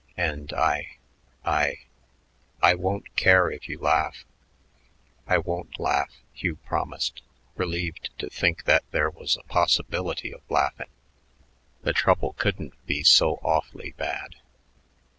[0.17, 0.97] And I
[1.45, 1.75] I
[2.59, 4.25] I won't care if you laugh."
[5.27, 7.21] "I won't laugh," Hugh promised,
[7.55, 10.89] relieved to think that there was a possibility of laughing.
[11.83, 14.37] The trouble couldn't be so awfully bad.